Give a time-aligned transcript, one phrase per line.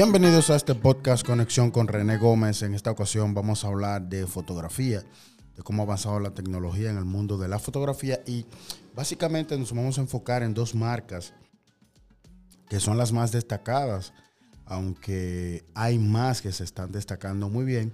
[0.00, 2.62] Bienvenidos a este podcast Conexión con René Gómez.
[2.62, 5.02] En esta ocasión vamos a hablar de fotografía,
[5.56, 8.46] de cómo ha avanzado la tecnología en el mundo de la fotografía y
[8.94, 11.34] básicamente nos vamos a enfocar en dos marcas
[12.68, 14.12] que son las más destacadas,
[14.66, 17.92] aunque hay más que se están destacando muy bien,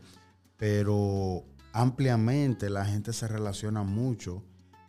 [0.59, 4.43] pero ampliamente la gente se relaciona mucho,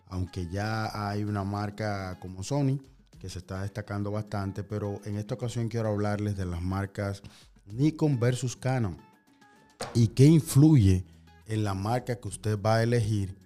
[0.09, 2.81] aunque ya hay una marca como Sony
[3.29, 7.21] se está destacando bastante, pero en esta ocasión quiero hablarles de las marcas
[7.65, 8.97] Nikon versus Canon
[9.93, 11.05] y qué influye
[11.47, 13.37] en la marca que usted va a elegir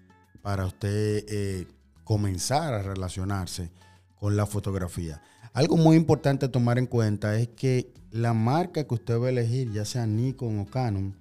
[0.41, 1.67] para usted eh,
[2.03, 3.71] comenzar a relacionarse
[4.19, 5.21] con la fotografía.
[5.53, 9.71] Algo muy importante tomar en cuenta es que la marca que usted va a elegir,
[9.71, 11.15] ya sea Nikon o Canon,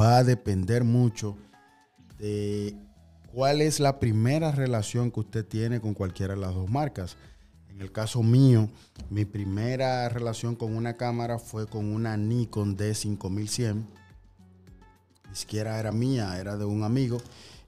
[0.00, 1.36] va a depender mucho
[2.18, 2.74] de
[3.32, 7.16] cuál es la primera relación que usted tiene con cualquiera de las dos marcas.
[7.70, 8.68] En el caso mío,
[9.10, 13.84] mi primera relación con una cámara fue con una Nikon D5100.
[15.28, 17.18] Ni siquiera era mía, era de un amigo.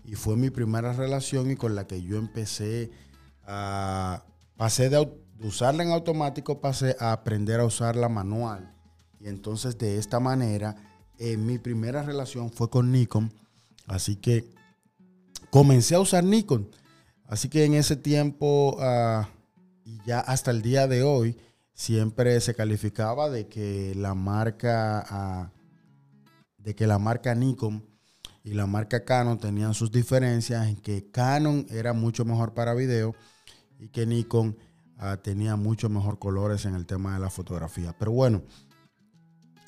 [0.04, 2.90] Y fue mi primera relación y con la que yo empecé
[3.46, 4.24] a...
[4.56, 5.08] Pasé de
[5.42, 8.74] usarla en automático, pasé a aprender a usarla manual.
[9.20, 10.76] Y entonces de esta manera,
[11.18, 13.32] eh, mi primera relación fue con Nikon.
[13.86, 14.50] Así que
[15.50, 16.68] comencé a usar Nikon.
[17.26, 19.28] Así que en ese tiempo ah,
[19.84, 21.36] y ya hasta el día de hoy,
[21.74, 25.52] siempre se calificaba de que la marca, ah,
[26.58, 27.84] de que la marca Nikon
[28.44, 33.14] y la marca Canon tenían sus diferencias en que Canon era mucho mejor para video
[33.78, 34.56] y que Nikon
[34.98, 37.94] ah, tenía mucho mejor colores en el tema de la fotografía.
[37.98, 38.42] Pero bueno,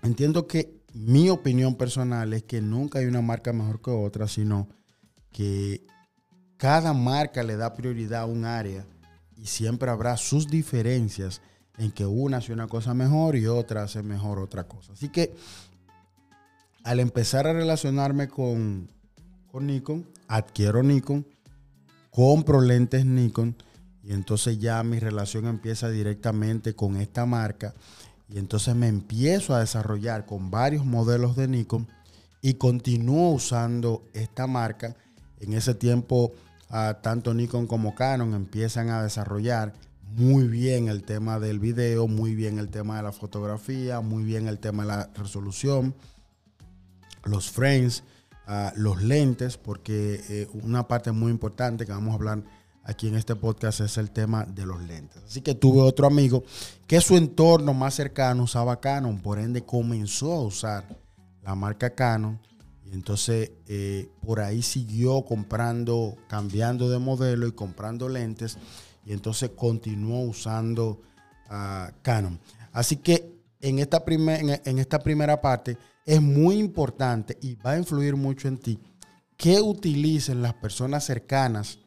[0.02, 4.68] entiendo que mi opinión personal es que nunca hay una marca mejor que otra, sino
[5.32, 5.86] que
[6.56, 8.84] cada marca le da prioridad a un área
[9.36, 11.40] y siempre habrá sus diferencias
[11.78, 14.92] en que una hace una cosa mejor y otra hace mejor otra cosa.
[14.92, 15.34] Así que
[16.84, 18.88] al empezar a relacionarme con,
[19.50, 21.26] con Nikon, adquiero Nikon,
[22.10, 23.56] compro lentes Nikon
[24.02, 27.74] y entonces ya mi relación empieza directamente con esta marca
[28.28, 31.88] y entonces me empiezo a desarrollar con varios modelos de Nikon
[32.40, 34.96] y continúo usando esta marca
[35.42, 36.32] en ese tiempo,
[36.70, 39.74] ah, tanto Nikon como Canon empiezan a desarrollar
[40.16, 44.46] muy bien el tema del video, muy bien el tema de la fotografía, muy bien
[44.46, 45.94] el tema de la resolución,
[47.24, 48.04] los frames,
[48.46, 52.42] ah, los lentes, porque eh, una parte muy importante que vamos a hablar
[52.84, 55.22] aquí en este podcast es el tema de los lentes.
[55.24, 56.44] Así que tuve otro amigo
[56.86, 60.84] que su entorno más cercano usaba Canon, por ende comenzó a usar
[61.42, 62.38] la marca Canon
[62.92, 68.58] entonces, eh, por ahí siguió comprando, cambiando de modelo y comprando lentes.
[69.06, 71.00] Y entonces continuó usando
[71.50, 72.38] uh, Canon.
[72.70, 78.14] Así que en esta, en esta primera parte es muy importante y va a influir
[78.14, 78.78] mucho en ti
[79.38, 81.78] que utilicen las personas cercanas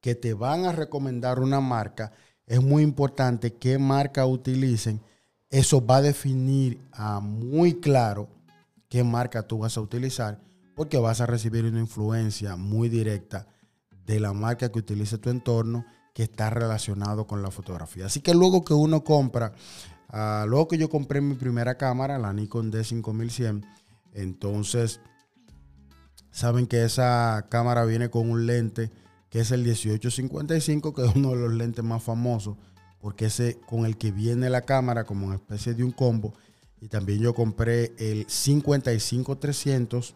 [0.00, 2.12] que te van a recomendar una marca.
[2.46, 5.00] Es muy importante qué marca utilicen.
[5.48, 6.78] Eso va a definir
[7.22, 8.28] muy claro
[8.92, 10.38] qué marca tú vas a utilizar,
[10.76, 13.46] porque vas a recibir una influencia muy directa
[14.04, 18.04] de la marca que utilice tu entorno que está relacionado con la fotografía.
[18.04, 19.54] Así que luego que uno compra,
[20.10, 23.64] ah, luego que yo compré mi primera cámara, la Nikon D5100,
[24.12, 25.00] entonces
[26.30, 28.90] saben que esa cámara viene con un lente
[29.30, 32.58] que es el 1855, que es uno de los lentes más famosos,
[33.00, 36.34] porque ese con el que viene la cámara como una especie de un combo
[36.82, 40.14] y también yo compré el 55-300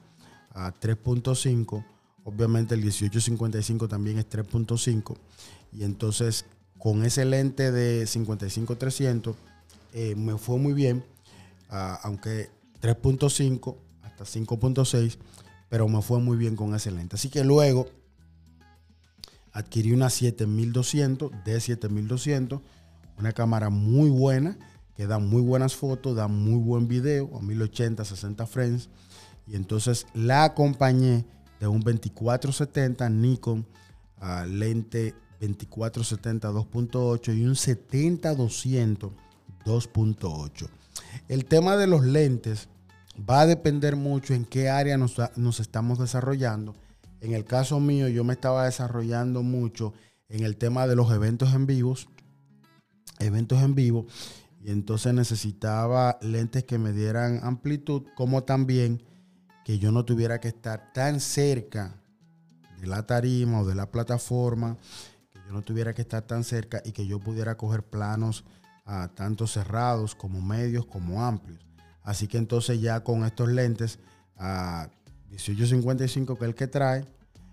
[0.50, 1.84] a 3.5.
[2.24, 5.16] Obviamente el 1855 también es 3.5.
[5.70, 6.44] Y entonces
[6.76, 9.36] con ese lente de 55-300
[9.92, 11.04] eh, me fue muy bien.
[11.70, 12.50] Ah, aunque
[12.82, 15.18] 3.5 hasta 5.6.
[15.68, 17.14] Pero me fue muy bien con ese lente.
[17.14, 17.88] Así que luego
[19.52, 22.60] adquirí una 7200 de 7200.
[23.18, 24.58] Una cámara muy buena
[24.96, 28.88] que dan muy buenas fotos, dan muy buen video, a 1080, 60 frames.
[29.46, 31.24] Y entonces la acompañé
[31.60, 33.66] de un 2470 Nikon
[34.48, 39.12] lente 2470 2.8 y un 70-200
[39.66, 40.68] 2.8.
[41.28, 42.68] El tema de los lentes
[43.18, 46.74] va a depender mucho en qué área nos, nos estamos desarrollando.
[47.20, 49.92] En el caso mío, yo me estaba desarrollando mucho
[50.28, 52.08] en el tema de los eventos en vivos.
[53.18, 54.06] Eventos en vivo.
[54.72, 59.02] Entonces necesitaba lentes que me dieran amplitud, como también
[59.64, 61.94] que yo no tuviera que estar tan cerca
[62.80, 64.76] de la tarima o de la plataforma,
[65.32, 68.44] que yo no tuviera que estar tan cerca y que yo pudiera coger planos
[68.84, 71.64] a tanto cerrados como medios como amplios.
[72.02, 74.00] Así que entonces ya con estos lentes
[74.36, 74.88] a
[75.30, 77.04] 1855 que es el que trae,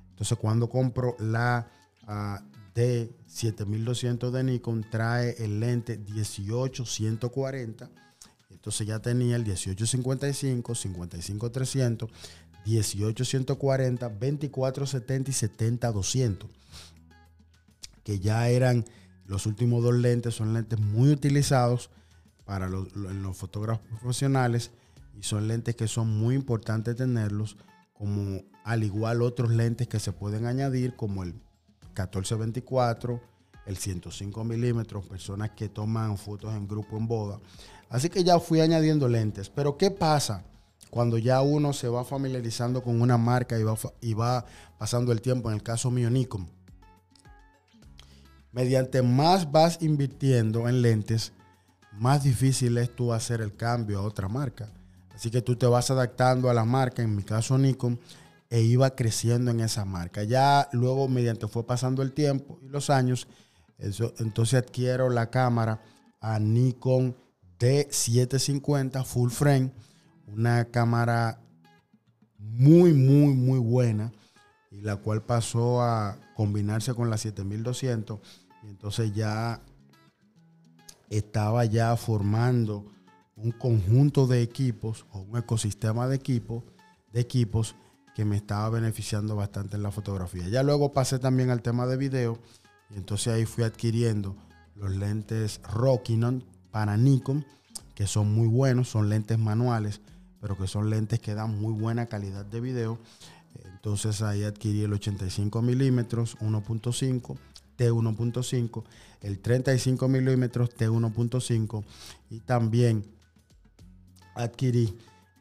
[0.09, 1.67] entonces cuando compro la
[2.07, 7.89] D7200 de Nikon trae el lente 18140
[8.63, 12.09] entonces ya tenía el 1855, 55300,
[12.63, 16.49] 18140, 2470 y 70200,
[18.05, 18.85] que ya eran
[19.25, 21.89] los últimos dos lentes, son lentes muy utilizados
[22.45, 22.87] para los,
[23.35, 24.71] fotógrafos profesionales
[25.19, 27.57] y son lentes que son muy importantes tenerlos,
[27.91, 31.33] como al igual otros lentes que se pueden añadir, como el
[31.93, 33.21] 1424,
[33.65, 37.39] el 105 milímetros, personas que toman fotos en grupo en boda.
[37.89, 39.49] Así que ya fui añadiendo lentes.
[39.49, 40.43] Pero ¿qué pasa
[40.89, 44.45] cuando ya uno se va familiarizando con una marca y va, y va
[44.77, 45.49] pasando el tiempo?
[45.49, 46.49] En el caso mío, Nikon.
[48.51, 51.33] Mediante más vas invirtiendo en lentes,
[51.93, 54.69] más difícil es tú hacer el cambio a otra marca.
[55.13, 57.99] Así que tú te vas adaptando a la marca, en mi caso Nikon,
[58.53, 60.21] e iba creciendo en esa marca.
[60.23, 63.27] Ya luego, mediante fue pasando el tiempo y los años,
[63.79, 65.81] entonces adquiero la cámara
[66.21, 67.15] a Nikon
[67.57, 69.71] D750 Full Frame,
[70.27, 71.41] una cámara
[72.37, 74.11] muy, muy, muy buena
[74.69, 78.19] y la cual pasó a combinarse con la 7200
[78.61, 79.63] y entonces ya
[81.09, 82.85] estaba ya formando
[83.35, 86.63] un conjunto de equipos o un ecosistema de equipos
[87.11, 87.75] de equipos
[88.15, 90.47] que me estaba beneficiando bastante en la fotografía.
[90.47, 92.39] Ya luego pasé también al tema de video
[92.89, 94.35] y entonces ahí fui adquiriendo
[94.75, 97.45] los lentes Rockinon para Nikon,
[97.95, 100.01] que son muy buenos, son lentes manuales,
[100.41, 102.99] pero que son lentes que dan muy buena calidad de video.
[103.65, 107.37] Entonces ahí adquirí el 85 milímetros 1.5,
[107.77, 108.83] T1.5,
[109.21, 111.83] el 35 milímetros T1.5
[112.29, 113.05] y también
[114.35, 114.97] adquirí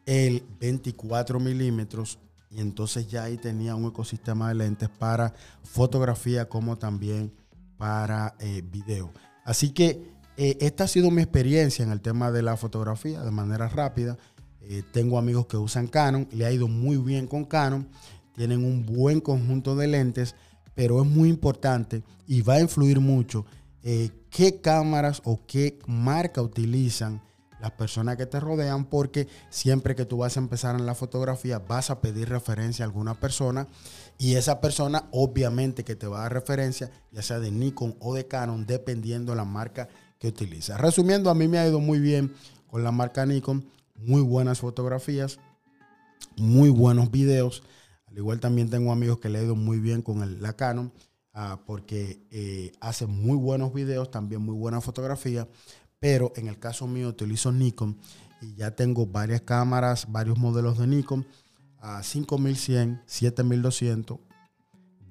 [0.06, 2.18] el 24 milímetros
[2.54, 5.32] y entonces ya ahí tenía un ecosistema de lentes para
[5.62, 7.32] fotografía como también
[7.78, 9.10] para eh, video.
[9.44, 13.30] Así que eh, esta ha sido mi experiencia en el tema de la fotografía de
[13.30, 14.18] manera rápida.
[14.60, 17.88] Eh, tengo amigos que usan Canon, le ha ido muy bien con Canon,
[18.34, 20.34] tienen un buen conjunto de lentes,
[20.74, 23.46] pero es muy importante y va a influir mucho
[23.82, 27.20] qué cámaras o qué marca utilizan
[27.62, 31.60] las personas que te rodean, porque siempre que tú vas a empezar en la fotografía
[31.60, 33.68] vas a pedir referencia a alguna persona
[34.18, 38.14] y esa persona obviamente que te va a dar referencia, ya sea de Nikon o
[38.14, 39.88] de Canon, dependiendo de la marca
[40.18, 40.76] que utiliza.
[40.76, 42.34] Resumiendo, a mí me ha ido muy bien
[42.66, 43.64] con la marca Nikon,
[43.94, 45.38] muy buenas fotografías,
[46.36, 47.62] muy buenos videos.
[48.06, 50.92] Al igual también tengo amigos que le ha ido muy bien con la Canon.
[51.34, 55.48] Ah, porque eh, hace muy buenos videos, también muy buena fotografía
[56.02, 57.96] pero en el caso mío utilizo Nikon
[58.40, 61.24] y ya tengo varias cámaras, varios modelos de Nikon
[61.78, 64.18] a 5100, 7200,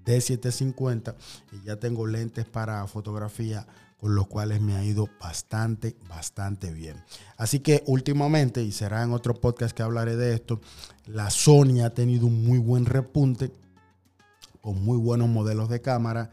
[0.04, 1.16] D750
[1.54, 3.66] y ya tengo lentes para fotografía
[3.96, 7.02] con los cuales me ha ido bastante, bastante bien.
[7.38, 10.60] Así que últimamente, y será en otro podcast que hablaré de esto,
[11.06, 13.50] la Sony ha tenido un muy buen repunte
[14.60, 16.32] con muy buenos modelos de cámara,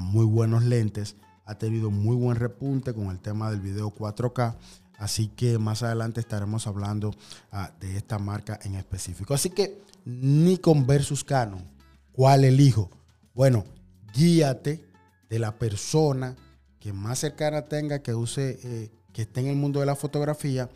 [0.00, 1.16] muy buenos lentes
[1.50, 4.54] ha tenido muy buen repunte con el tema del video 4K.
[4.98, 7.12] Así que más adelante estaremos hablando
[7.50, 9.34] ah, de esta marca en específico.
[9.34, 11.64] Así que Nikon versus Canon,
[12.12, 12.88] ¿cuál elijo?
[13.34, 13.64] Bueno,
[14.14, 14.84] guíate
[15.28, 16.36] de la persona
[16.78, 20.70] que más cercana tenga, que use, eh, que esté en el mundo de la fotografía.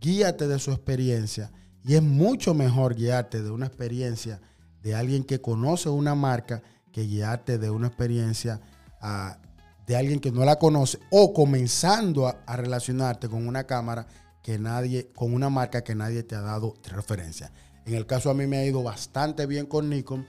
[0.00, 1.50] Guíate de su experiencia.
[1.82, 4.40] Y es mucho mejor guiarte de una experiencia
[4.80, 8.60] de alguien que conoce una marca que guiarte de una experiencia
[9.00, 9.38] ah,
[9.86, 14.06] de alguien que no la conoce o comenzando a, relacionarte con una cámara
[14.42, 17.52] que nadie, con una marca que nadie te ha dado referencia.
[17.86, 20.26] En el caso a mí me ha ido bastante bien con Nikon,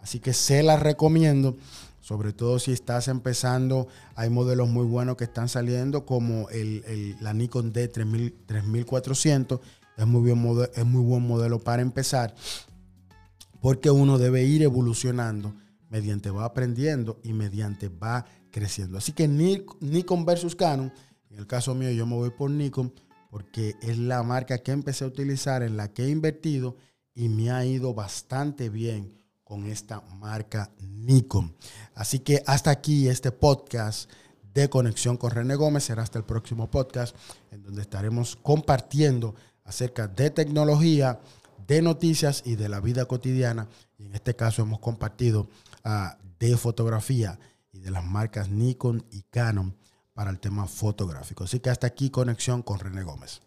[0.00, 1.56] así que se la recomiendo,
[2.00, 3.88] sobre todo si estás empezando.
[4.14, 9.60] Hay modelos muy buenos que están saliendo, como el, la Nikon D 3400.
[9.96, 12.34] Es muy, es muy buen modelo para empezar,
[13.60, 15.54] porque uno debe ir evolucionando
[15.90, 18.26] mediante va aprendiendo y mediante va
[18.58, 18.98] creciendo.
[18.98, 20.92] Así que Nikon versus Canon,
[21.30, 22.92] en el caso mío yo me voy por Nikon
[23.30, 26.76] porque es la marca que empecé a utilizar, en la que he invertido
[27.14, 31.54] y me ha ido bastante bien con esta marca Nikon.
[31.94, 34.10] Así que hasta aquí este podcast
[34.54, 35.84] de conexión con René Gómez.
[35.84, 37.14] Será hasta el próximo podcast
[37.52, 41.20] en donde estaremos compartiendo acerca de tecnología,
[41.66, 43.68] de noticias y de la vida cotidiana.
[43.98, 45.48] Y en este caso hemos compartido
[45.84, 46.08] uh,
[46.40, 47.38] de fotografía
[47.72, 49.76] y de las marcas Nikon y Canon
[50.12, 51.44] para el tema fotográfico.
[51.44, 53.42] Así que hasta aquí conexión con René Gómez.